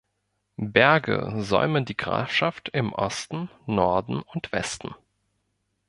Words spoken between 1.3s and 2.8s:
säumen die Grafschaft